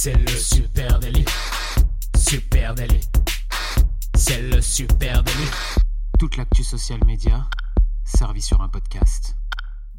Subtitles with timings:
[0.00, 1.24] C'est le super délit.
[2.16, 3.00] Super délit.
[4.14, 5.50] C'est le super délit.
[6.20, 7.50] Toute l'actu social média
[8.04, 9.34] servie sur un podcast.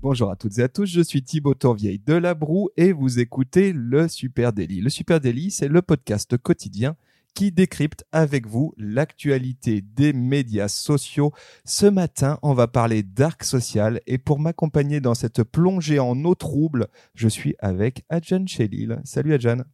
[0.02, 3.20] Bonjour à toutes et à tous, je suis Thibaut Tourvieille de La Broue et vous
[3.20, 4.80] écoutez le Super Daily.
[4.80, 6.96] Le Super Daily, c'est le podcast quotidien
[7.36, 11.34] qui décrypte avec vous l'actualité des médias sociaux.
[11.66, 16.36] Ce matin, on va parler d'arc social et pour m'accompagner dans cette plongée en eau
[16.36, 19.02] trouble, je suis avec Adjan Chelil.
[19.04, 19.66] Salut Adjan.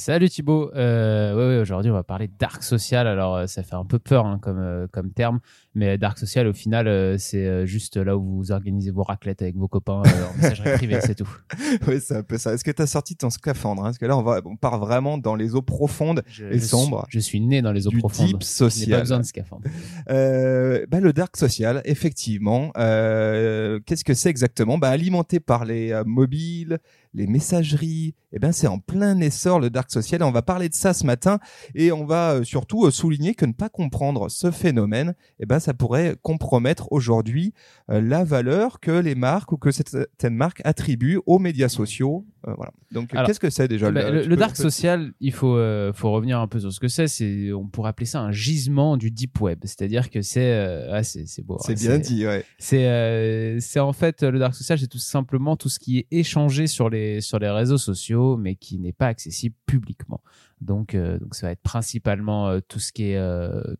[0.00, 0.70] Salut Thibaut.
[0.74, 3.06] Euh, ouais, ouais, aujourd'hui on va parler dark social.
[3.06, 5.40] Alors euh, ça fait un peu peur hein, comme euh, comme terme,
[5.74, 9.56] mais dark social au final euh, c'est juste là où vous organisez vos raclettes avec
[9.56, 11.28] vos copains en messagerie privée, c'est tout.
[11.86, 12.54] oui, c'est un peu ça.
[12.54, 13.88] Est-ce que tu as sorti ton scaphandre hein?
[13.88, 16.64] Parce que là on va on part vraiment dans les eaux profondes Je, et je
[16.64, 17.04] sombres.
[17.10, 18.26] Suis, je suis né dans les eaux du profondes.
[18.26, 18.90] deep Je n'ai social.
[18.92, 19.64] pas besoin de scaphandre.
[20.08, 22.72] Euh, bah, le dark social, effectivement.
[22.76, 24.78] Euh, Qu'est-ce que c'est exactement?
[24.78, 26.78] Bah, Alimenté par les mobiles,
[27.14, 30.22] les messageries, eh ben c'est en plein essor le dark social.
[30.22, 31.38] On va parler de ça ce matin
[31.74, 35.58] et on va euh, surtout euh, souligner que ne pas comprendre ce phénomène, eh ben
[35.58, 37.52] ça pourrait compromettre aujourd'hui
[37.90, 42.26] euh, la valeur que les marques ou que certaines marques attribuent aux médias sociaux.
[42.48, 42.72] Euh, voilà.
[42.90, 45.92] Donc qu'est-ce que c'est déjà Bah, le, le, le dark peux- social, il faut euh,
[45.92, 47.06] faut revenir un peu sur ce que c'est.
[47.08, 49.58] C'est on pourrait appeler ça un gisement du deep web.
[49.64, 51.58] C'est-à-dire que c'est euh, ah, c'est beau.
[51.60, 52.44] C'est hein, bien dit, ouais.
[52.58, 56.66] C'est c'est en fait le dark social, c'est tout simplement tout ce qui est échangé
[56.66, 60.22] sur les sur les réseaux sociaux, mais qui n'est pas accessible publiquement.
[60.60, 63.20] Donc donc ça va être principalement tout ce qui est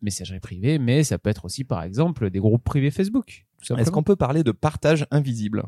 [0.01, 3.45] messagerie privée, mais ça peut être aussi par exemple des groupes privés Facebook.
[3.77, 5.63] Est-ce qu'on peut parler de partage invisible?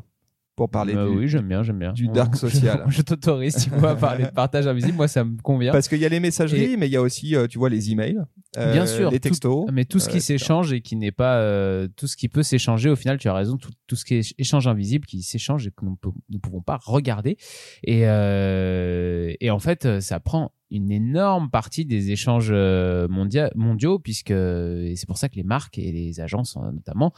[0.56, 1.92] Pour parler Euh, du, oui, j'aime bien, j'aime bien.
[1.92, 2.84] du dark social.
[2.88, 4.94] Je, t'autorise, tu vois, à parler de partage invisible.
[4.94, 5.72] Moi, ça me convient.
[5.72, 7.90] Parce qu'il y a les messageries, mais il y a aussi, euh, tu vois, les
[7.90, 8.20] emails,
[8.56, 9.66] euh, Bien sûr, les tout- textos.
[9.72, 12.42] Mais tout ce euh, qui s'échange et qui n'est pas euh, tout ce qui peut
[12.44, 15.66] s'échanger, au final, tu as raison, tout, tout ce qui est échange invisible qui s'échange
[15.66, 15.98] et que nous
[16.30, 17.36] ne pouvons pas regarder.
[17.82, 24.30] Et, euh, et en fait, ça prend une énorme partie des échanges mondia- mondiaux, puisque
[24.30, 27.12] et c'est pour ça que les marques et les agences euh, notamment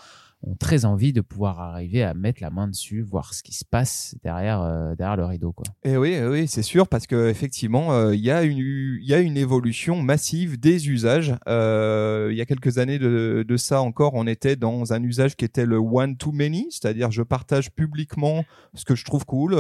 [0.46, 3.64] ont très envie de pouvoir arriver à mettre la main dessus, voir ce qui se
[3.64, 5.52] passe derrière, euh, derrière le rideau.
[5.52, 5.64] Quoi.
[5.84, 9.12] Et oui, eh oui, c'est sûr, parce que effectivement, euh, il y a une, y
[9.12, 11.34] a une évolution massive des usages.
[11.48, 15.36] Euh, il y a quelques années de, de ça encore, on était dans un usage
[15.36, 19.54] qui était le one to many, c'est-à-dire je partage publiquement ce que je trouve cool.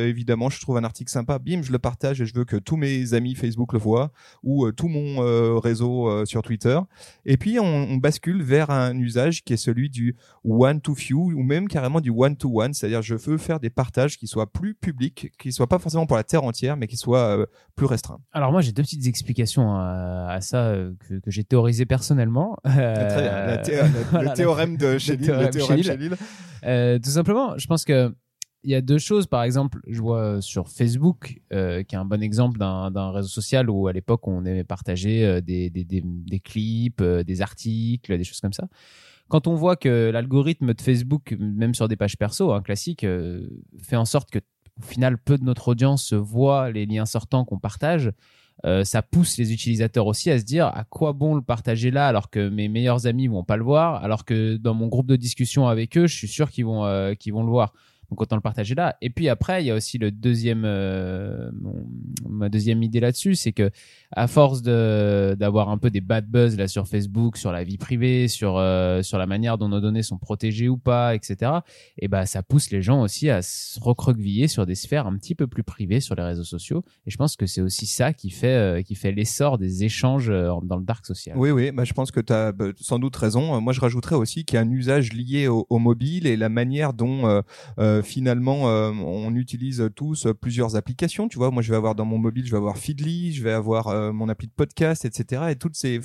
[0.00, 2.76] Évidemment, je trouve un article sympa, bim, je le partage et je veux que tous
[2.76, 4.10] mes amis Facebook le voient
[4.42, 6.78] ou tout mon réseau sur Twitter.
[7.24, 11.32] Et puis on, on bascule vers un usage qui est celui du one to few
[11.32, 14.50] ou même carrément du one to one, c'est-à-dire je veux faire des partages qui soient
[14.52, 17.86] plus publics, qui soient pas forcément pour la terre entière, mais qui soient euh, plus
[17.86, 18.20] restreints.
[18.32, 22.56] Alors moi j'ai deux petites explications à, à ça euh, que, que j'ai théorisé personnellement.
[22.64, 23.46] Très bien.
[23.46, 26.00] La thé- la- voilà, le théorème de Chéline, le théorème théorème Chéline.
[26.00, 26.16] Chéline.
[26.64, 28.14] Euh, tout simplement, je pense que
[28.64, 29.28] il y a deux choses.
[29.28, 33.28] Par exemple, je vois sur Facebook, euh, qui est un bon exemple d'un d'un réseau
[33.28, 37.42] social où à l'époque on aimait partager euh, des, des, des, des clips, euh, des
[37.42, 38.66] articles, des choses comme ça.
[39.28, 43.48] Quand on voit que l'algorithme de Facebook, même sur des pages perso, un classique, euh,
[43.82, 44.38] fait en sorte que
[44.78, 48.12] au final peu de notre audience voit les liens sortants qu'on partage.
[48.64, 52.08] euh, ça pousse les utilisateurs aussi à se dire à quoi bon le partager là
[52.08, 55.16] alors que mes meilleurs amis vont pas le voir, alors que dans mon groupe de
[55.16, 57.72] discussion avec eux, je suis sûr qu'ils vont euh, qu'ils vont le voir.
[58.10, 58.96] Donc autant le partager là.
[59.00, 61.50] Et puis après, il y a aussi le deuxième, euh,
[62.28, 63.70] ma deuxième idée là-dessus, c'est que
[64.12, 68.28] à force d'avoir un peu des bad buzz là sur Facebook, sur la vie privée,
[68.28, 71.52] sur euh, sur la manière dont nos données sont protégées ou pas, etc.
[71.98, 75.34] Et ben ça pousse les gens aussi à se recroqueviller sur des sphères un petit
[75.34, 76.84] peu plus privées sur les réseaux sociaux.
[77.06, 80.28] Et je pense que c'est aussi ça qui fait euh, qui fait l'essor des échanges
[80.28, 81.36] dans le dark social.
[81.36, 83.60] Oui, oui, bah, je pense que tu as sans doute raison.
[83.60, 86.48] Moi, je rajouterais aussi qu'il y a un usage lié au, au mobile et la
[86.48, 87.42] manière dont
[87.98, 91.28] euh, finalement euh, on utilise tous plusieurs applications.
[91.28, 93.52] Tu vois, moi, je vais avoir dans mon mobile, je vais avoir Feedly, je vais
[93.52, 95.42] avoir euh, mon appli de podcast, etc.
[95.50, 96.00] Et toutes ces,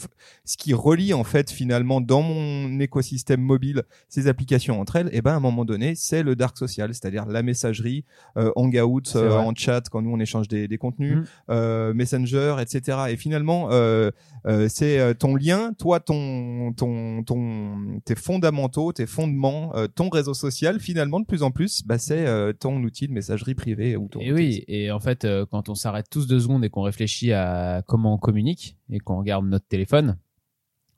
[0.46, 5.22] ce qui relie en fait finalement dans mon écosystème mobile ces applications entre elles, et
[5.22, 8.06] ben à un moment donné, c'est le dark social, c'est-à-dire la messagerie,
[8.38, 11.24] euh, Hangout, euh, en chat quand nous on échange des, des contenus, Mm.
[11.50, 12.98] euh, Messenger, etc.
[13.10, 14.12] Et finalement, euh,
[14.46, 20.34] euh, c'est ton lien, toi, ton, ton, ton, tes fondamentaux, tes fondements, euh, ton réseau
[20.34, 20.80] social.
[20.80, 24.20] Finalement, de plus en plus, bah, c'est euh, ton outil de messagerie privée ou ton.
[24.20, 27.34] Et oui, et en fait, euh, quand on s'arrête tous deux secondes et qu'on réfléchit
[27.34, 30.18] à comment on communique et qu'on regarde notre téléphone,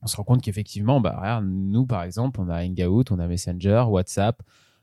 [0.02, 3.28] on se rend compte qu'effectivement, bah, regarde, nous, par exemple, on a Hangout, on a
[3.28, 4.42] Messenger, WhatsApp,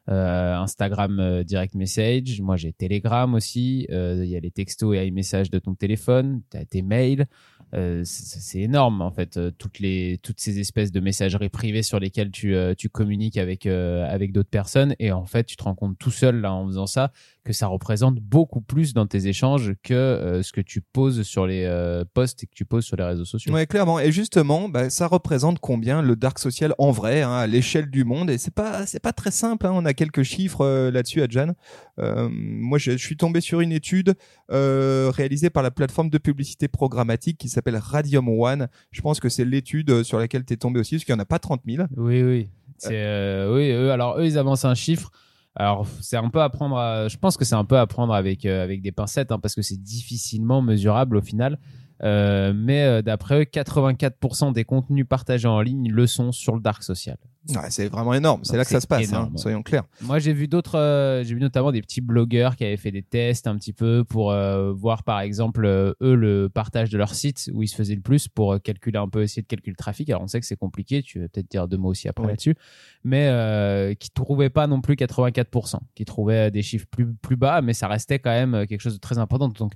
[0.09, 2.41] euh, Instagram euh, Direct Message.
[2.41, 3.87] Moi, j'ai Telegram aussi.
[3.91, 6.43] Euh, Il y a les textos et iMessage de ton téléphone.
[6.51, 7.27] Tu as tes mails.
[7.75, 12.01] Euh, c'est énorme, en fait, euh, toutes, les, toutes ces espèces de messageries privées sur
[12.01, 14.95] lesquelles tu, tu communiques avec, avec d'autres personnes.
[14.99, 17.13] Et en fait, tu te rends compte tout seul, là, en faisant ça,
[17.45, 21.47] que ça représente beaucoup plus dans tes échanges que euh, ce que tu poses sur
[21.47, 23.53] les euh, posts et que tu poses sur les réseaux sociaux.
[23.53, 23.99] Ouais, clairement.
[23.99, 28.05] Et justement, bah, ça représente combien le dark social en vrai, hein, à l'échelle du
[28.05, 28.31] monde?
[28.31, 29.67] Et c'est pas, c'est pas très simple.
[29.67, 29.73] Hein.
[29.75, 31.55] On a quelques chiffres euh, là-dessus, Adjan.
[31.99, 34.15] Euh, moi, je, je suis tombé sur une étude
[34.49, 38.69] réalisée par la plateforme de publicité programmatique qui s'appelle Radium One.
[38.91, 41.21] Je pense que c'est l'étude sur laquelle tu es tombé aussi, parce qu'il y en
[41.21, 41.87] a pas 30 000.
[41.97, 42.49] Oui, oui.
[42.79, 45.11] C'est, oui, eux, alors eux, ils avancent un chiffre.
[45.57, 48.47] Alors, c'est un peu à prendre, je pense que c'est un peu à prendre avec,
[48.47, 51.59] euh, avec des pincettes, hein, parce que c'est difficilement mesurable au final.
[52.03, 56.61] Euh, mais euh, d'après eux, 84% des contenus partagés en ligne le sont sur le
[56.61, 57.19] dark social.
[57.49, 58.45] Ouais, c'est vraiment énorme.
[58.45, 59.85] C'est là que ça se passe, hein, soyons clairs.
[60.03, 63.03] Moi, j'ai vu d'autres, euh, j'ai vu notamment des petits blogueurs qui avaient fait des
[63.03, 67.15] tests un petit peu pour euh, voir, par exemple, euh, eux, le partage de leur
[67.15, 69.77] site où ils se faisaient le plus pour calculer un peu, essayer de calculer le
[69.83, 70.11] trafic.
[70.11, 71.03] Alors, on sait que c'est compliqué.
[71.03, 72.33] Tu vas peut-être dire deux mots aussi après Oui.
[72.33, 72.57] là-dessus,
[73.05, 77.73] mais qui trouvaient pas non plus 84%, qui trouvaient des chiffres plus plus bas, mais
[77.73, 79.49] ça restait quand même quelque chose de très important.
[79.49, 79.73] Donc,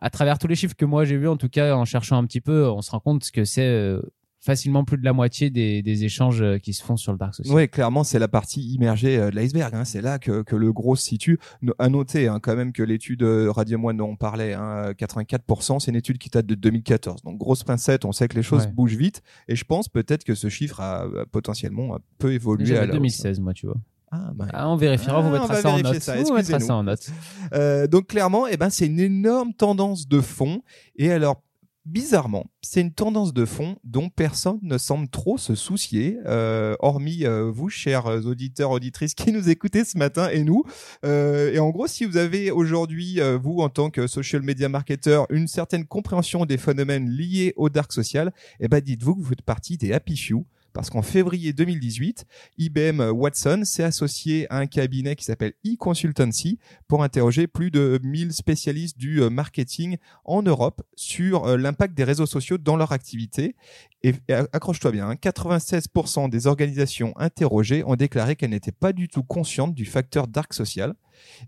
[0.00, 2.26] à travers tous les chiffres que moi j'ai vus, en tout cas, en cherchant un
[2.26, 3.94] petit peu, on se rend compte que c'est
[4.40, 7.34] facilement plus de la moitié des, des échanges euh, qui se font sur le dark
[7.34, 7.54] social.
[7.54, 9.74] Oui, clairement, c'est la partie immergée euh, de l'iceberg.
[9.74, 9.84] Hein.
[9.84, 11.38] C'est là que, que le gros se situe.
[11.78, 15.80] À noter hein, quand même que l'étude euh, Radium One dont on parlait, hein, 84%,
[15.80, 17.22] c'est une étude qui date de 2014.
[17.22, 18.72] Donc grosse pincette, on sait que les choses Ouais.
[18.72, 19.22] bougent vite.
[19.48, 22.86] Et je pense peut-être que ce chiffre a, a potentiellement un peu évolué à J'avais
[22.86, 22.98] la hausse.
[22.98, 23.76] 2016, moi, tu vois.
[24.10, 26.00] Ah, bah, Ah, on vérifiera, on vous Ah, on mettra va ça en note.
[26.00, 27.10] ça, On vous mettra ça en note.
[27.52, 30.62] Euh, donc clairement, eh ben, c'est une énorme tendance de fond.
[30.96, 31.42] Et alors,
[31.88, 37.24] bizarrement, c'est une tendance de fond dont personne ne semble trop se soucier, euh, hormis
[37.24, 40.64] euh, vous, chers auditeurs, auditrices qui nous écoutez ce matin et nous.
[41.04, 44.68] Euh, et en gros, si vous avez aujourd'hui, euh, vous, en tant que social media
[44.68, 49.28] marketer, une certaine compréhension des phénomènes liés au dark social, eh ben, dites-vous que vous
[49.28, 50.44] faites partie des happy few.
[50.72, 52.24] Parce qu'en février 2018,
[52.58, 58.32] IBM Watson s'est associé à un cabinet qui s'appelle e-consultancy pour interroger plus de 1000
[58.32, 63.56] spécialistes du euh, marketing en Europe sur euh, l'impact des réseaux sociaux dans leur activité.
[64.02, 69.08] Et, et accroche-toi bien, hein, 96% des organisations interrogées ont déclaré qu'elles n'étaient pas du
[69.08, 70.94] tout conscientes du facteur dark social.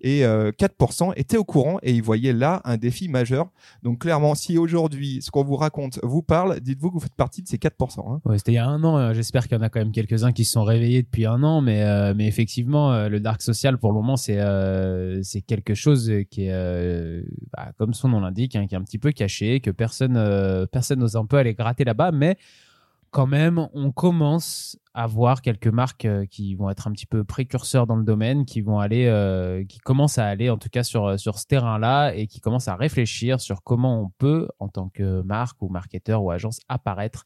[0.01, 3.51] Et euh, 4% étaient au courant et ils voyaient là un défi majeur.
[3.83, 7.43] Donc clairement, si aujourd'hui ce qu'on vous raconte vous parle, dites-vous que vous faites partie
[7.43, 7.71] de ces 4%.
[8.15, 8.21] hein.
[8.37, 8.99] C'était il y a un an.
[8.99, 11.43] euh, J'espère qu'il y en a quand même quelques-uns qui se sont réveillés depuis un
[11.43, 16.11] an, mais euh, effectivement, euh, le dark social pour le moment c'est euh, quelque chose
[16.31, 17.23] qui est euh,
[17.57, 20.67] bah, comme son nom l'indique, hein, qui est un petit peu caché, que personne euh,
[20.67, 22.37] personne n'ose un peu aller gratter là-bas, mais
[23.11, 27.25] quand même, on commence à voir quelques marques euh, qui vont être un petit peu
[27.25, 30.83] précurseurs dans le domaine, qui vont aller, euh, qui commencent à aller en tout cas
[30.83, 34.89] sur sur ce terrain-là et qui commencent à réfléchir sur comment on peut, en tant
[34.89, 37.25] que marque ou marketeur ou agence, apparaître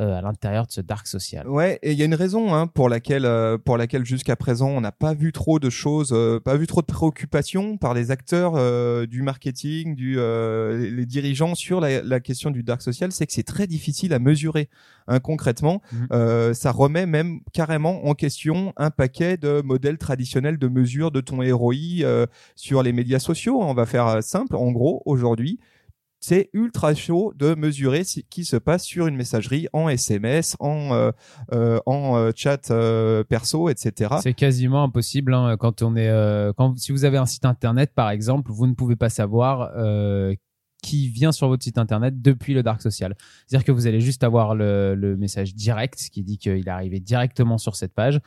[0.00, 1.48] euh, à l'intérieur de ce dark social.
[1.48, 4.68] Ouais, et il y a une raison hein, pour laquelle, euh, pour laquelle jusqu'à présent
[4.68, 8.10] on n'a pas vu trop de choses, euh, pas vu trop de préoccupations par les
[8.10, 12.82] acteurs euh, du marketing, du, euh, les, les dirigeants sur la, la question du dark
[12.82, 14.68] social, c'est que c'est très difficile à mesurer.
[15.06, 15.82] Hein, concrètement,
[16.12, 21.20] euh, ça remet même carrément en question un paquet de modèles traditionnels de mesure de
[21.20, 22.26] ton ROI euh,
[22.56, 23.60] sur les médias sociaux.
[23.60, 24.56] On va faire simple.
[24.56, 25.60] En gros, aujourd'hui,
[26.26, 30.94] c'est ultra chaud de mesurer ce qui se passe sur une messagerie en SMS, en
[30.94, 31.10] euh,
[31.52, 32.72] euh, en euh, chat
[33.28, 34.14] perso, etc.
[34.22, 36.10] C'est quasiment impossible hein, quand on est
[36.56, 39.70] quand si vous avez un site internet par exemple, vous ne pouvez pas savoir
[40.82, 43.14] qui vient sur votre site internet depuis le dark social.
[43.46, 47.00] C'est-à-dire que vous allez juste avoir le, le message direct qui dit qu'il est arrivé
[47.00, 48.20] directement sur cette page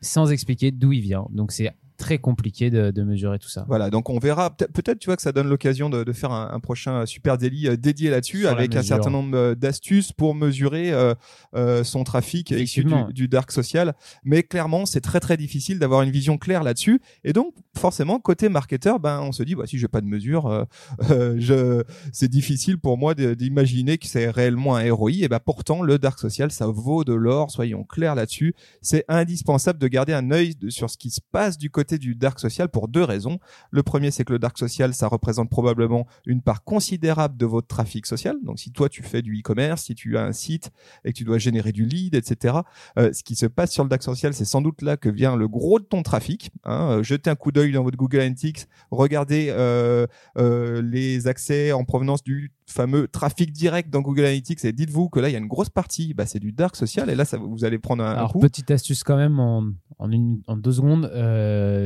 [0.00, 1.26] sans expliquer d'où il vient.
[1.30, 3.64] Donc c'est très compliqué de, de mesurer tout ça.
[3.68, 4.56] Voilà, donc on verra.
[4.56, 7.36] Peut- Peut-être, tu vois, que ça donne l'occasion de, de faire un, un prochain super
[7.36, 11.14] délit euh, dédié là-dessus, avec un certain nombre euh, d'astuces pour mesurer euh,
[11.56, 13.94] euh, son trafic issu du, du dark social.
[14.24, 17.00] Mais clairement, c'est très très difficile d'avoir une vision claire là-dessus.
[17.24, 20.46] Et donc, forcément, côté marketeur, ben, on se dit, bah, si j'ai pas de mesure,
[20.46, 20.64] euh,
[21.10, 25.10] euh, je, c'est difficile pour moi d'imaginer que c'est réellement un ROI.
[25.22, 27.50] Et ben, pourtant, le dark social, ça vaut de l'or.
[27.50, 28.54] Soyons clairs là-dessus.
[28.82, 32.38] C'est indispensable de garder un œil sur ce qui se passe du côté du dark
[32.38, 33.38] social pour deux raisons.
[33.70, 37.68] Le premier, c'est que le dark social, ça représente probablement une part considérable de votre
[37.68, 38.36] trafic social.
[38.42, 40.70] Donc, si toi, tu fais du e-commerce, si tu as un site
[41.04, 42.56] et que tu dois générer du lead, etc.,
[42.98, 45.36] euh, ce qui se passe sur le dark social, c'est sans doute là que vient
[45.36, 46.50] le gros de ton trafic.
[46.64, 46.98] Hein.
[46.98, 51.84] Euh, Jetez un coup d'œil dans votre Google Analytics, regardez euh, euh, les accès en
[51.84, 55.38] provenance du fameux trafic direct dans Google Analytics et dites-vous que là, il y a
[55.38, 58.08] une grosse partie, bah, c'est du dark social et là, ça, vous allez prendre un,
[58.10, 58.40] un Alors, coup.
[58.40, 59.64] petite astuce quand même en,
[59.98, 61.10] en, une, en deux secondes.
[61.14, 61.77] Euh,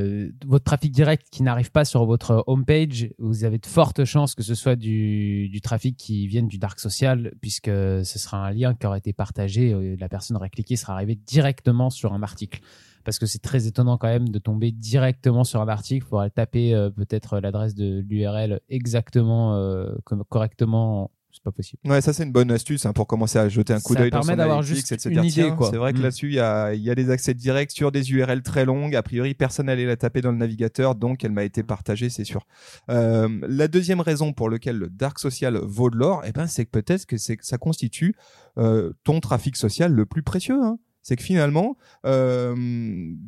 [0.46, 4.42] votre trafic direct qui n'arrive pas sur votre homepage, vous avez de fortes chances que
[4.42, 8.86] ce soit du, trafic qui vienne du dark social, puisque ce sera un lien qui
[8.86, 12.60] aurait été partagé, euh, la personne aurait cliqué, sera arrivé directement sur un article.
[13.04, 16.06] parce que c'est très étonnant quand même de tomber directement sur un article.
[16.06, 19.94] Il faudrait taper euh, peut-être l'adresse de l'URL exactement, euh,
[20.28, 21.80] correctement c'est pas possible.
[21.84, 24.20] Ouais, ça c'est une bonne astuce hein, pour commencer à jeter un coup d'œil dans
[24.22, 25.52] son permet d'avoir juste une idée.
[25.70, 26.02] C'est vrai que Mm.
[26.02, 28.94] là-dessus, il y a, il y a des accès directs sur des URL très longues.
[28.94, 32.24] A priori, personne n'allait la taper dans le navigateur, donc elle m'a été partagée, c'est
[32.24, 32.46] sûr.
[32.90, 36.64] Euh, la deuxième raison pour laquelle le dark social vaut de l'or, eh ben, c'est
[36.64, 38.14] que peut-être que ça constitue
[38.58, 40.58] euh, ton trafic social le plus précieux.
[40.62, 40.78] Hein.
[41.02, 42.54] C'est que finalement, euh,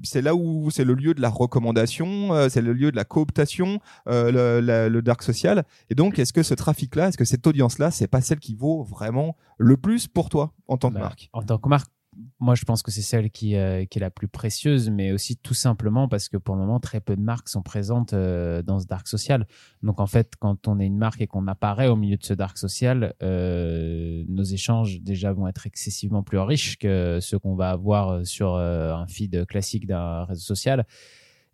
[0.03, 3.05] c'est là où c'est le lieu de la recommandation, euh, c'est le lieu de la
[3.05, 5.65] cooptation, euh, le, la- le dark social.
[5.91, 8.83] Et donc, est-ce que ce trafic-là, est-ce que cette audience-là, c'est pas celle qui vaut
[8.85, 11.29] vraiment le plus pour toi en tant que Bah, marque?
[11.33, 11.91] En tant que marque,
[12.39, 15.37] moi je pense que c'est celle qui, euh, qui est la plus précieuse, mais aussi
[15.37, 18.81] tout simplement parce que pour le moment, très peu de marques sont présentes euh, dans
[18.81, 19.47] ce dark social.
[19.83, 22.35] Donc en fait, quand on est une marque et qu'on apparaît au milieu de ce
[22.35, 27.71] dark social, euh, nos échanges déjà vont être excessivement plus riches que ceux qu'on va
[27.71, 30.87] avoir sur un feed classique d'un réseau social.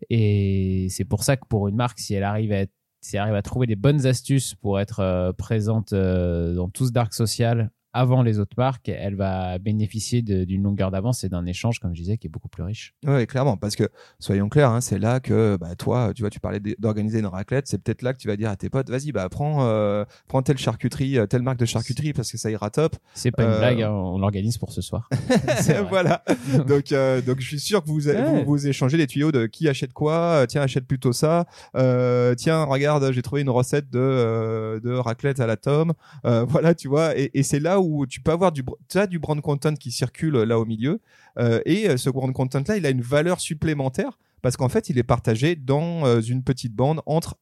[0.09, 3.23] Et c'est pour ça que pour une marque, si elle arrive à être si elle
[3.23, 8.21] arrive à trouver des bonnes astuces pour être présente dans tout ce dark social avant
[8.23, 12.17] les autres marques, elle va bénéficier d'une longueur d'avance et d'un échange, comme je disais,
[12.17, 12.93] qui est beaucoup plus riche.
[13.05, 13.83] Ouais, clairement, parce que
[14.19, 17.67] soyons clairs, hein, c'est là que bah, toi, tu vois, tu parlais d'organiser une raclette,
[17.67, 20.41] c'est peut-être là que tu vas dire à tes potes, vas-y, bah prends, euh, prends
[20.41, 22.95] telle charcuterie, euh, telle marque de charcuterie parce que ça ira top.
[23.13, 25.09] C'est pas une Euh, blague, hein, on l'organise pour ce soir.
[25.89, 26.23] Voilà.
[26.67, 28.43] donc, euh, donc je suis sûr que vous, Ouais.
[28.43, 30.45] vous vous échangez les tuyaux de qui achète quoi.
[30.47, 31.45] Tiens, achète plutôt ça.
[31.73, 35.93] Tiens, regarde, j'ai trouvé une recette de de raclette à la tome.
[36.23, 37.17] Voilà, tu vois.
[37.17, 38.63] Et, et c'est là où tu peux avoir du
[38.95, 40.99] as du brand content qui circule euh, là au milieu.
[41.39, 44.17] Euh, et euh, ce brand content là, il a une valeur supplémentaire.
[44.41, 47.37] Parce qu'en fait, il est partagé dans une petite bande entre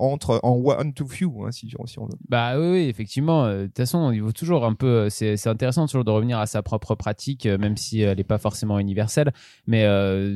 [0.00, 2.18] entre en one to few, hein, si, si on veut.
[2.28, 3.46] Bah oui, effectivement.
[3.46, 5.08] De toute façon, il faut toujours un peu.
[5.08, 8.80] C'est intéressant toujours de revenir à sa propre pratique, même si elle n'est pas forcément
[8.80, 9.32] universelle.
[9.68, 9.86] Mais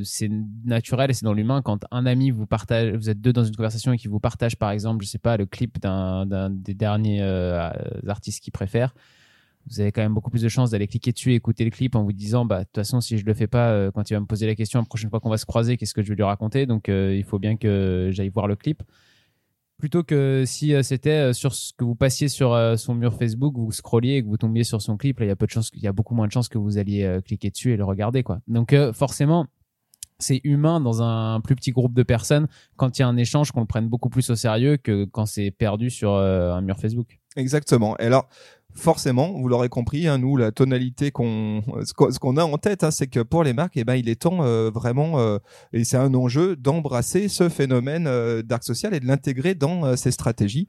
[0.04, 0.30] c'est
[0.64, 3.56] naturel et c'est dans l'humain quand un ami vous partage, vous êtes deux dans une
[3.56, 7.20] conversation et qui vous partage, par exemple, je sais pas, le clip d'un des derniers
[8.06, 8.94] artistes qu'il préfère.
[9.68, 11.96] Vous avez quand même beaucoup plus de chances d'aller cliquer dessus et écouter le clip
[11.96, 14.14] en vous disant, bah de toute façon, si je le fais pas, euh, quand il
[14.14, 16.08] va me poser la question la prochaine fois qu'on va se croiser, qu'est-ce que je
[16.08, 16.66] vais lui raconter?
[16.66, 18.82] Donc, euh, il faut bien que j'aille voir le clip
[19.78, 23.72] plutôt que si euh, c'était sur ce que vous passiez sur son mur Facebook, vous
[23.72, 25.70] scrolliez et que vous tombiez sur son clip, là il y a peu de chances,
[25.74, 28.22] il y a beaucoup moins de chances que vous alliez cliquer dessus et le regarder
[28.22, 28.40] quoi.
[28.48, 29.46] Donc forcément,
[30.18, 32.46] c'est humain dans un plus petit groupe de personnes
[32.76, 35.26] quand il y a un échange qu'on le prenne beaucoup plus au sérieux que quand
[35.26, 37.18] c'est perdu sur un mur Facebook.
[37.36, 37.98] Exactement.
[37.98, 38.30] Et alors,
[38.76, 42.90] forcément, vous l'aurez compris, hein, nous, la tonalité qu'on, ce qu'on a en tête, hein,
[42.90, 45.38] c'est que pour les marques, eh ben, il est temps euh, vraiment, euh,
[45.72, 49.96] et c'est un enjeu d'embrasser ce phénomène euh, dark social et de l'intégrer dans euh,
[49.96, 50.68] ces stratégies.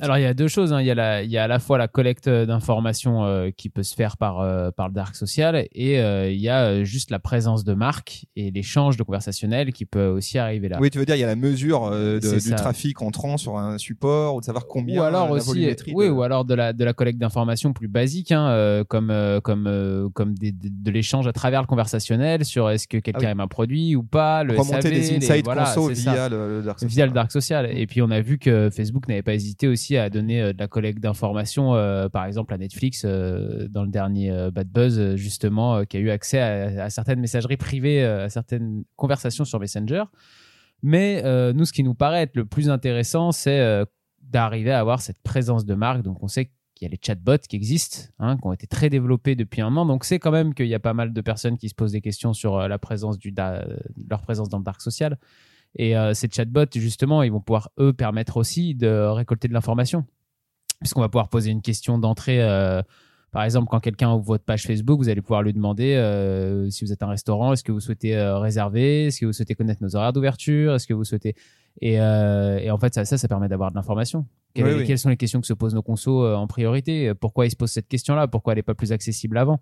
[0.00, 0.80] Alors il y a deux choses, hein.
[0.80, 3.82] il, y a la, il y a à la fois la collecte d'informations qui peut
[3.82, 5.96] se faire par, par le dark social et
[6.32, 10.38] il y a juste la présence de marques et l'échange de conversationnel qui peut aussi
[10.38, 10.78] arriver là.
[10.80, 12.56] Oui, tu veux dire, il y a la mesure de- du ça.
[12.56, 15.00] trafic entrant sur un support ou de savoir combien.
[15.00, 17.88] ou alors la aussi, oui, de- ou alors de la de la collecte d'informations plus
[17.88, 22.44] basique, hein, euh, comme euh, comme euh, comme des- de l'échange à travers le conversationnel
[22.44, 23.30] sur est-ce que quelqu'un Ah oui.
[23.32, 26.48] aime un produit ou pas, le remonter SAV, des les- insights voilà, conso via le,
[26.58, 26.90] le dark social.
[26.90, 27.78] via le dark social.
[27.78, 30.68] Et puis on a vu que Facebook n'avait pas hésité aussi à donner de la
[30.68, 31.72] collecte d'informations,
[32.12, 36.84] par exemple à Netflix dans le dernier Bad Buzz, justement, qui a eu accès à,
[36.84, 40.04] à certaines messageries privées, à certaines conversations sur Messenger.
[40.82, 43.84] Mais nous, ce qui nous paraît être le plus intéressant, c'est
[44.22, 46.02] d'arriver à avoir cette présence de marque.
[46.02, 46.50] Donc on sait
[46.84, 49.86] y a les chatbots qui existent, hein, qui ont été très développés depuis un an.
[49.86, 52.00] Donc c'est quand même qu'il y a pas mal de personnes qui se posent des
[52.00, 53.66] questions sur euh, la présence da-
[54.08, 55.18] leur présence dans le dark social.
[55.76, 60.04] Et euh, ces chatbots, justement, ils vont pouvoir, eux, permettre aussi de récolter de l'information.
[60.80, 62.42] Puisqu'on va pouvoir poser une question d'entrée.
[62.42, 62.82] euh,
[63.32, 66.84] par exemple, quand quelqu'un ouvre votre page Facebook, vous allez pouvoir lui demander euh, si
[66.84, 69.82] vous êtes un restaurant, est-ce que vous souhaitez euh, réserver, est-ce que vous souhaitez connaître
[69.82, 71.34] nos horaires d'ouverture, est-ce que vous souhaitez...
[71.80, 74.26] Et, euh, et en fait, ça, ça, ça permet d'avoir de l'information.
[74.54, 74.84] Quelles, Oui, oui.
[74.86, 77.14] quelles sont les questions que se posent nos consos en priorité?
[77.14, 78.28] Pourquoi ils se posent cette question-là?
[78.28, 79.60] Pourquoi elle n'est pas plus accessible avant?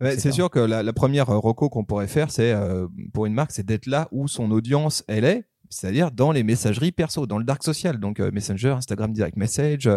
[0.00, 3.50] C'est sûr que la, la première reco qu'on pourrait faire, c'est euh, pour une marque,
[3.50, 7.44] c'est d'être là où son audience elle est, c'est-à-dire dans les messageries perso, dans le
[7.44, 9.88] dark social, donc euh, Messenger, Instagram Direct Message,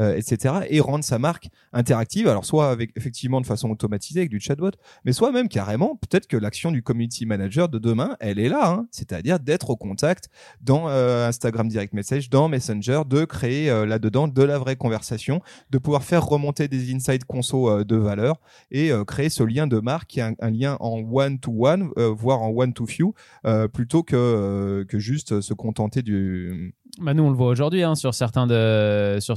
[0.00, 2.28] euh, etc., et rendre sa marque interactive.
[2.28, 4.70] Alors soit avec effectivement de façon automatisée avec du chatbot,
[5.04, 8.70] mais soit même carrément peut-être que l'action du community manager de demain, elle est là,
[8.70, 10.28] hein, c'est-à-dire d'être au contact
[10.60, 15.40] dans euh, Instagram Direct Message, dans Messenger, de créer euh, là-dedans de la vraie conversation,
[15.70, 19.66] de pouvoir faire remonter des insights conso euh, de valeur et euh, créer ce lien
[19.66, 22.86] de marque qui est un, lien en one to one, euh, voire en one to
[22.86, 27.48] few, euh, plutôt que euh, que juste se contenter du Bah nous, on le voit
[27.48, 28.46] aujourd'hui hein, sur, certains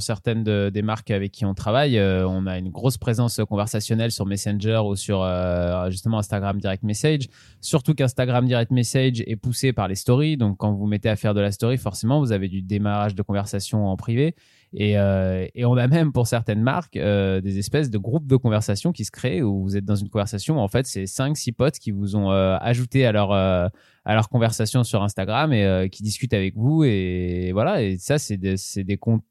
[0.00, 1.98] certaines de, des marques avec qui on travaille.
[1.98, 6.82] euh, on a une grosse présence conversationnelle sur Messenger ou sur euh, justement Instagram Direct
[6.82, 7.28] Message.
[7.60, 10.36] Surtout qu'Instagram Direct Message est poussé par les stories.
[10.36, 13.22] Donc, quand vous mettez à faire de la story, forcément, vous avez du démarrage de
[13.22, 14.34] conversation en privé.
[14.74, 18.36] Et, euh, et on a même pour certaines marques euh, des espèces de groupes de
[18.36, 20.56] conversation qui se créent où vous êtes dans une conversation.
[20.56, 24.14] où, En fait, c'est cinq, six potes qui vous ont euh, ajouté à leur à
[24.14, 26.84] leur conversation sur Instagram et qui discutent avec vous.
[26.84, 27.82] Et voilà.
[27.82, 29.24] Et ça, c'est des des comptes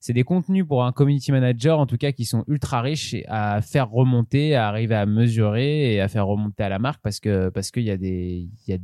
[0.00, 3.62] c'est des contenus pour un community manager en tout cas qui sont ultra riches à
[3.62, 7.48] faire remonter, à arriver à mesurer et à faire remonter à la marque parce que
[7.48, 8.78] parce qu'il y a des il y a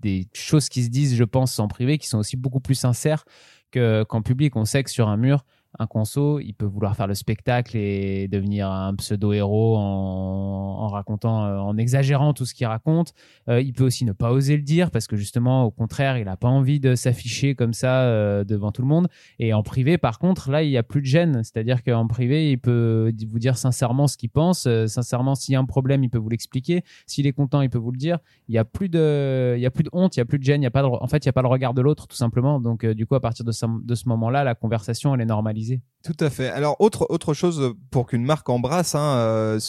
[0.00, 3.24] des choses qui se disent, je pense, en privé qui sont aussi beaucoup plus sincères
[3.70, 4.56] que qu'en public.
[4.56, 5.44] On sait que sur un mur,
[5.78, 11.58] un conso, il peut vouloir faire le spectacle et devenir un pseudo-héros en, racontant, euh,
[11.58, 13.12] en exagérant tout ce qu'il raconte.
[13.48, 16.24] Euh, il peut aussi ne pas oser le dire parce que justement, au contraire, il
[16.24, 19.08] n'a pas envie de s'afficher comme ça euh, devant tout le monde.
[19.38, 21.42] Et en privé, par contre, là, il n'y a plus de gêne.
[21.42, 24.68] C'est-à-dire qu'en privé, il peut vous dire sincèrement ce qu'il pense.
[24.86, 26.82] Sincèrement, s'il y a un problème, il peut vous l'expliquer.
[27.06, 28.18] S'il est content, il peut vous le dire.
[28.48, 30.38] Il n'y a plus de, il y a plus de honte, il n'y a plus
[30.38, 30.62] de gêne.
[30.62, 32.16] Il y a pas en fait, il n'y a pas le regard de l'autre, tout
[32.16, 32.60] simplement.
[32.60, 35.65] Donc, du coup, à partir de ce moment-là, la conversation, elle est normalisée.
[36.06, 36.48] Tout à fait.
[36.50, 39.60] Alors autre autre chose pour qu'une marque embrasse hein, euh,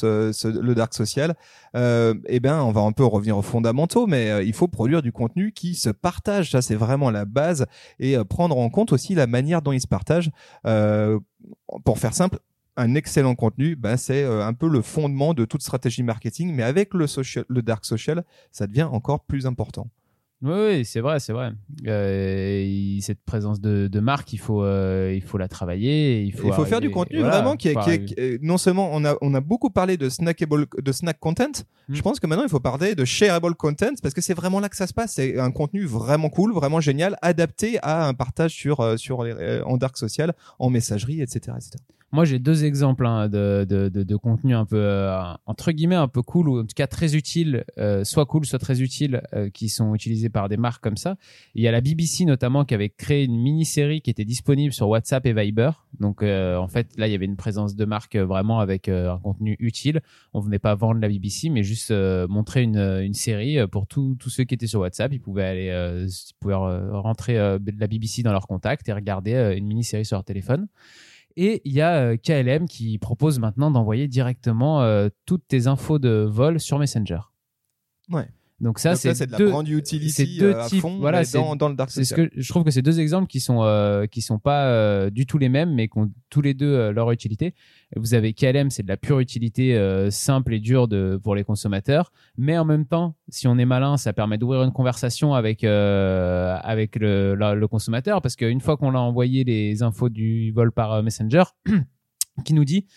[0.43, 1.35] le dark social,
[1.75, 5.01] euh, eh ben on va un peu revenir aux fondamentaux, mais euh, il faut produire
[5.01, 6.51] du contenu qui se partage.
[6.51, 7.65] Ça c'est vraiment la base
[7.97, 10.29] et prendre en compte aussi la manière dont il se partage.
[11.83, 12.37] Pour faire simple.
[12.79, 16.93] Un excellent contenu, ben c'est un peu le fondement de toute stratégie marketing, mais avec
[16.93, 19.87] le social, le dark social, ça devient encore plus important.
[20.43, 21.51] Oui, oui, c'est vrai, c'est vrai.
[21.87, 26.21] Euh, il- cette présence de, de marque, il faut, euh, il faut la travailler.
[26.21, 27.73] Il faut, il faut faire du contenu voilà, vraiment qui est,
[28.05, 31.45] qui est- non seulement on a on a beaucoup parlé de snackable de snack content
[31.89, 31.95] Mm.
[31.95, 34.67] je pense que maintenant il faut parler de shareable content parce que c'est vraiment là
[34.67, 38.51] que ça se passe c'est un contenu vraiment cool vraiment génial adapté à un partage
[38.51, 41.71] sur euh, sur les, euh, en dark social en messagerie etc etc
[42.13, 45.95] Moi, j'ai deux exemples hein, de, de, de, de contenu un peu, euh, entre guillemets,
[45.95, 49.21] un peu cool, ou en tout cas très utile, euh, soit cool, soit très utile,
[49.33, 51.17] euh, qui sont utilisés par des marques comme ça.
[51.53, 54.87] Il y a la BBC notamment qui avait créé une mini-série qui était disponible sur
[54.87, 55.71] WhatsApp et Viber.
[55.99, 58.87] Donc, euh, en fait, là, il y avait une présence de marque euh, vraiment avec
[58.87, 60.01] euh, un contenu utile.
[60.33, 61.91] On venait pas vendre la BBC, mais juste
[62.29, 65.11] montrer une, une série pour tous ceux qui étaient sur WhatsApp.
[65.11, 70.05] Ils pouvaient aller, ils pouvaient rentrer la BBC dans leur contact et regarder une mini-série
[70.05, 70.67] sur leur téléphone.
[71.39, 75.99] Et il y a euh, KLM qui propose maintenant d'envoyer directement euh, toutes tes infos
[75.99, 77.19] de vol sur Messenger.
[78.09, 78.27] Ouais.
[78.59, 81.55] Donc ça, c'est de la brand utility c'est deux euh, à types, fond voilà, dans,
[81.55, 84.07] dans le dark ce social que je trouve que c'est deux exemples qui sont euh,
[84.07, 86.91] qui sont pas euh, du tout les mêmes, mais qui ont tous les deux euh,
[86.91, 87.53] leur utilité.
[87.95, 91.43] Vous avez KLM, c'est de la pure utilité euh, simple et dure de pour les
[91.43, 95.63] consommateurs, mais en même temps, si on est malin, ça permet d'ouvrir une conversation avec
[95.63, 100.51] euh, avec le, la- le consommateur, parce qu'une fois qu'on a envoyé les infos du
[100.51, 101.43] vol par euh, Messenger,
[102.43, 102.87] qui nous dit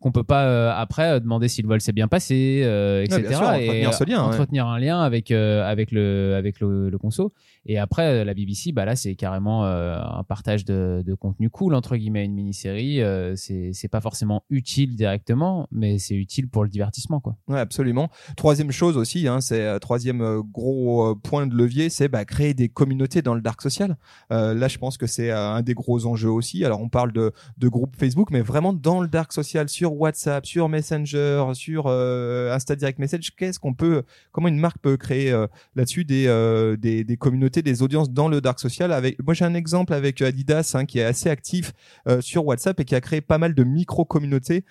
[0.00, 3.20] qu'on peut pas euh, après euh, demander si le vol s'est bien passé, euh, etc.
[3.28, 4.34] bien sûr, entretenir et ce lien, ouais.
[4.34, 7.32] entretenir un lien avec avec le avec le, le conso.
[7.66, 11.96] Et après la BBC, bah là c'est carrément un partage de, de contenu cool entre
[11.96, 13.02] guillemets, une mini-série.
[13.02, 17.36] Euh, c'est c'est pas forcément utile directement, mais c'est utile pour le divertissement quoi.
[17.48, 18.08] Ouais, absolument.
[18.36, 23.22] Troisième chose aussi, hein, c'est troisième gros point de levier, c'est bah, créer des communautés
[23.22, 23.96] dans le dark social.
[24.32, 26.64] Euh, là, je pense que c'est un des gros enjeux aussi.
[26.64, 30.44] Alors, on parle de, de groupes Facebook, mais vraiment dans le dark social, sur WhatsApp,
[30.46, 33.34] sur Messenger, sur euh, Insta Direct Message.
[33.36, 37.62] Qu'est-ce qu'on peut, comment une marque peut créer euh, là-dessus des, euh, des des communautés,
[37.62, 38.92] des audiences dans le dark social.
[38.92, 41.72] Avec, moi, j'ai un exemple avec Adidas hein, qui est assez actif
[42.08, 44.64] euh, sur WhatsApp et qui a créé pas mal de micro communautés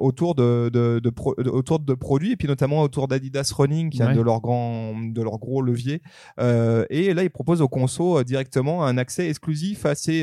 [0.00, 3.90] autour de, de, de pro- de- autour de produits et puis notamment autour d'Adidas Running
[3.90, 6.02] qui est un de leurs grands de leurs gros leviers
[6.38, 10.22] et là ils proposent aux consos euh, directement un accès exclusif à ces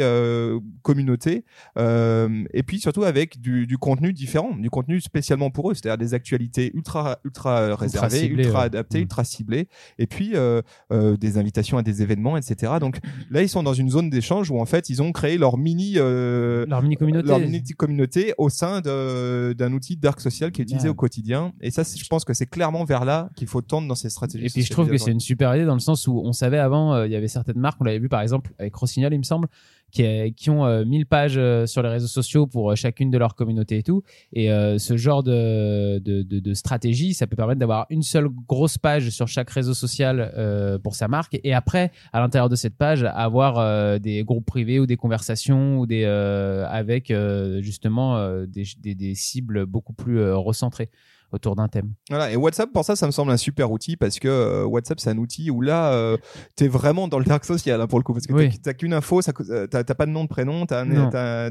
[0.81, 1.45] communautés
[1.77, 6.13] et puis surtout avec du, du contenu différent du contenu spécialement pour eux c'est-à-dire des
[6.13, 8.65] actualités ultra ultra euh, réservées ultra ouais.
[8.65, 9.03] adaptées Mm.
[9.03, 9.67] ultra ciblées
[9.99, 12.99] et puis euh, euh, des invitations à des événements etc donc
[13.29, 15.93] là ils sont dans une zone d'échange où en fait ils ont créé leur mini
[15.97, 17.27] euh, Leur mini communauté.
[17.27, 21.53] leur mini communauté au sein d'un outil dark social qui est utilisé au quotidien.
[21.61, 24.45] Et ça, je pense que c'est clairement vers là qu'il faut tendre dans ces stratégies.
[24.45, 26.57] Et puis je trouve que c'est une super idée dans le sens où on savait
[26.59, 29.19] avant, euh, il y avait certaines marques, on l'avait vu par exemple avec Rossignol, il
[29.19, 29.47] me semble,
[29.91, 33.11] qui, est- qui ont euh, 1000 pages euh, sur les réseaux sociaux pour euh, chacune
[33.11, 34.03] de leurs communautés et tout.
[34.33, 38.29] Et euh, ce genre de, de, de, de stratégie, ça peut permettre d'avoir une seule
[38.47, 41.39] grosse page sur chaque réseau social euh, pour sa marque.
[41.43, 45.77] Et après, à l'intérieur de cette page, avoir euh, des groupes privés ou des conversations
[45.79, 50.89] ou des euh, avec euh, justement euh, des, des, des cibles beaucoup plus euh, recentrées.
[51.33, 51.93] Autour d'un thème.
[52.09, 54.99] Voilà, et WhatsApp, pour ça, ça me semble un super outil parce que euh, WhatsApp,
[54.99, 56.17] c'est un outil où là, euh,
[56.55, 58.13] t'es vraiment dans le dark social hein, pour le coup.
[58.13, 58.49] Parce que Oui.
[58.61, 61.49] t'as- qu'une info, euh, t'as pas de nom de prénom, t'as un, t'as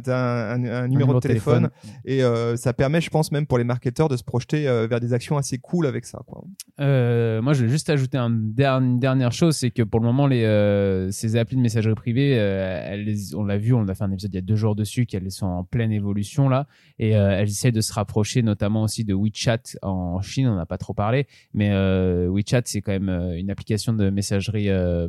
[0.54, 1.70] un, un- un numéro de téléphone.
[2.04, 5.12] Et euh, ça permet, je pense, même pour les marketeurs de se projeter vers des
[5.12, 6.20] actions assez cool avec ça.
[6.26, 6.42] Quoi.
[6.78, 11.36] Moi, je vais juste ajouter une dernière chose, c'est que pour le moment, les, ces
[11.36, 14.38] applis de messagerie privée, elles, on l'a vu, on a fait un épisode il y
[14.38, 16.66] a deux jours dessus, qu'elles sont en pleine évolution là,
[16.98, 20.48] et elles essaient de se rapprocher, notamment aussi de WeChat en Chine.
[20.48, 24.10] On n'a pas trop parlé, mais euh, WeChat, c'est quand même euh, une application de
[24.10, 24.68] messagerie.
[24.68, 25.08] euh,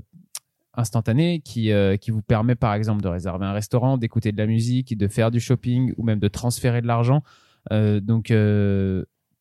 [0.74, 1.69] instantanée qui,
[2.08, 5.41] vous permet par exemple de réserver un restaurant, d'écouter de la musique, de faire du
[5.41, 7.24] shopping ou même de transférer de l'argent.
[7.69, 8.32] Donc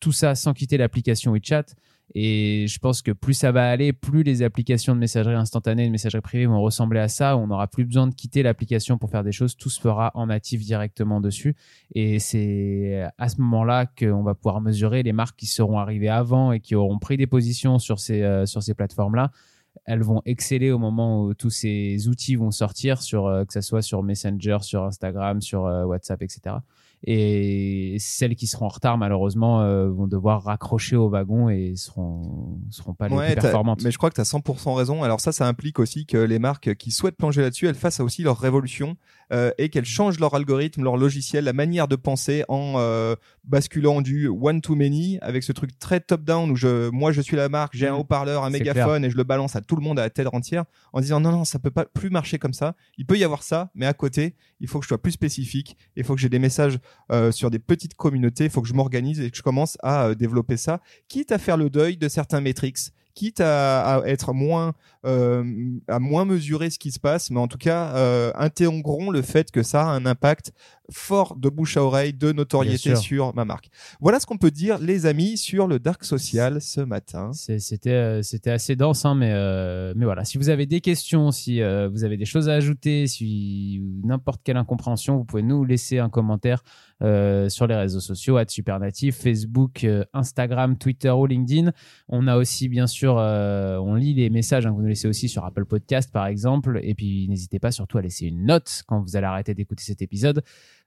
[0.01, 1.67] tout ça sans quitter l'application WeChat.
[2.15, 5.93] Et je pense que plus ça va aller, plus les applications de messagerie instantanée, de
[5.93, 7.37] messagerie privée vont ressembler à ça.
[7.37, 9.57] On n'aura plus besoin de quitter l'application pour faire des choses.
[9.57, 11.55] Tout se fera en natif directement dessus.
[11.95, 16.53] Et c'est à ce moment-là qu'on va pouvoir mesurer les marques qui seront arrivées avant
[16.53, 19.31] et qui auront pris des positions sur ces, euh, sur ces plateformes-là.
[19.85, 23.61] Elles vont exceller au moment où tous ces outils vont sortir, sur, euh, que ce
[23.61, 26.57] soit sur Messenger, sur Instagram, sur euh, WhatsApp, etc.
[27.05, 32.59] Et celles qui seront en retard, malheureusement, euh, vont devoir raccrocher au wagon et seront,
[32.71, 33.83] seront pas les Ouais, plus performantes.
[33.83, 35.03] mais je crois que tu as 100% raison.
[35.03, 38.23] Alors ça, ça implique aussi que les marques qui souhaitent plonger là-dessus, elles fassent aussi
[38.23, 38.97] leur révolution
[39.33, 44.03] euh, et qu'elles changent leur algorithme, leur logiciel, la manière de penser en euh, basculant
[44.03, 47.49] du one to many avec ce truc très top-down où je, moi je suis la
[47.49, 48.01] marque, j'ai un Mm.
[48.01, 50.65] haut-parleur, un mégaphone et je le balance à tout le monde à la tête entière
[50.93, 52.75] en disant non, non, ça peut pas plus marcher comme ça.
[52.99, 55.77] Il peut y avoir ça, mais à côté, il faut que je sois plus spécifique.
[55.97, 56.79] Il faut que j'ai des messages
[57.11, 58.45] euh, sur des petites communautés.
[58.45, 61.39] Il faut que je m'organise et que je commence à euh, développer ça, quitte à
[61.39, 62.79] faire le deuil de certains métriques,
[63.15, 67.95] quitte à, être moins, à moins mesurer ce qui se passe, mais en tout cas,
[67.97, 70.53] euh, intégrons le fait que ça a un impact
[70.91, 73.69] fort de bouche à oreille, de notoriété sur ma marque.
[74.01, 77.31] Voilà ce qu'on peut dire, les amis, sur le dark social ce matin.
[77.33, 80.25] C'était euh, c'était assez dense, hein, mais, euh, mais voilà.
[80.25, 84.41] Si vous avez des questions, si euh, vous avez des choses à ajouter, si n'importe
[84.43, 86.63] quelle incompréhension, vous pouvez nous laisser un commentaire
[87.03, 91.73] euh, sur les réseaux sociaux, à Supernatif, Facebook, euh, Instagram, Twitter ou LinkedIn.
[92.09, 95.09] On a aussi, bien sûr, euh, on lit les messages hein, que vous nous laissez
[95.09, 96.81] aussi sur Apple Podcast, par exemple.
[96.83, 100.03] Et puis, n'hésitez pas surtout à laisser une note quand vous allez arrêter d'écouter cet
[100.03, 100.43] épisode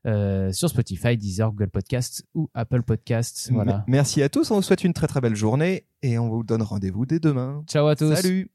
[0.06, 3.50] euh, sur Spotify, Deezer, Google Podcast ou Apple Podcast.
[3.52, 3.84] Voilà.
[3.88, 6.62] Merci à tous, on vous souhaite une très très belle journée et on vous donne
[6.62, 7.64] rendez-vous dès demain.
[7.68, 8.14] Ciao à tous.
[8.16, 8.50] Salut